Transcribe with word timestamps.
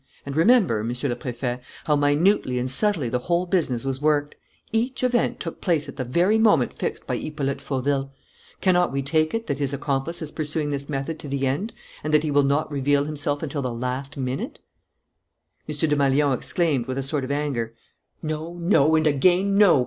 And 0.25 0.35
remember, 0.35 0.83
Monsieur 0.83 1.09
le 1.09 1.15
Préfet, 1.15 1.59
how 1.85 1.95
minutely 1.95 2.57
and 2.57 2.67
subtly 2.67 3.07
the 3.07 3.19
whole 3.19 3.45
business 3.45 3.85
was 3.85 4.01
worked. 4.01 4.33
Each 4.71 5.03
event 5.03 5.39
took 5.39 5.61
place 5.61 5.87
at 5.87 5.95
the 5.97 6.03
very 6.03 6.39
moment 6.39 6.73
fixed 6.75 7.05
by 7.05 7.15
Hippolyte 7.17 7.61
Fauville. 7.61 8.11
Cannot 8.61 8.91
we 8.91 9.03
take 9.03 9.35
it 9.35 9.45
that 9.45 9.59
his 9.59 9.73
accomplice 9.73 10.19
is 10.19 10.31
pursuing 10.31 10.71
this 10.71 10.89
method 10.89 11.19
to 11.19 11.27
the 11.27 11.45
end 11.45 11.71
and 12.03 12.11
that 12.15 12.23
he 12.23 12.31
will 12.31 12.41
not 12.41 12.71
reveal 12.71 13.03
himself 13.05 13.43
until 13.43 13.61
the 13.61 13.69
last 13.71 14.17
minute?" 14.17 14.57
M. 15.69 15.75
Desmalions 15.75 16.33
exclaimed, 16.33 16.87
with 16.87 16.97
a 16.97 17.03
sort 17.03 17.23
of 17.23 17.29
anger: 17.29 17.75
"No, 18.23 18.55
no, 18.59 18.95
and 18.95 19.05
again 19.05 19.55
no! 19.55 19.79